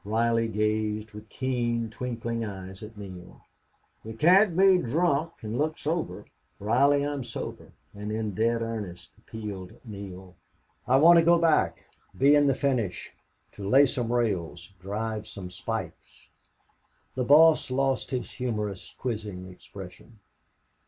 Reilly 0.03 0.47
gazed 0.47 1.13
with 1.13 1.29
keen, 1.29 1.91
twinkling 1.91 2.43
eyes 2.43 2.81
at 2.81 2.97
Neale. 2.97 3.45
"Ye 4.03 4.13
can't 4.13 4.57
be 4.57 4.79
drunk 4.79 5.33
an' 5.43 5.55
look 5.59 5.77
sober." 5.77 6.25
"Reilly, 6.59 7.05
I'm 7.05 7.23
sober 7.23 7.71
and 7.93 8.11
in 8.11 8.33
dead 8.33 8.63
earnest," 8.63 9.11
appealed 9.19 9.75
Neale. 9.85 10.33
"I 10.87 10.97
want 10.97 11.19
to 11.19 11.23
go 11.23 11.37
back 11.37 11.85
be 12.17 12.33
in 12.35 12.47
the 12.47 12.55
finish 12.55 13.13
to 13.51 13.69
lay 13.69 13.85
some 13.85 14.11
rails 14.11 14.71
drive 14.79 15.27
some 15.27 15.51
spikes." 15.51 16.31
The 17.13 17.23
boss 17.23 17.69
lost 17.69 18.09
his 18.09 18.31
humorous, 18.31 18.95
quizzing 18.97 19.45
expression. 19.51 20.17